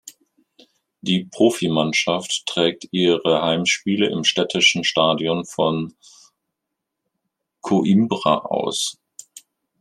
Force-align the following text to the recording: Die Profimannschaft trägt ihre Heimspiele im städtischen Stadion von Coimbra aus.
Die 1.01 1.25
Profimannschaft 1.25 2.47
trägt 2.47 2.87
ihre 2.89 3.43
Heimspiele 3.43 4.07
im 4.09 4.23
städtischen 4.23 4.83
Stadion 4.83 5.45
von 5.45 5.93
Coimbra 7.61 8.39
aus. 8.39 8.97